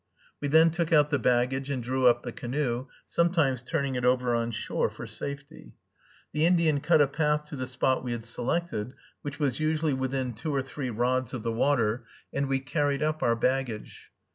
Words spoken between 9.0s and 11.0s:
which was usually within two or three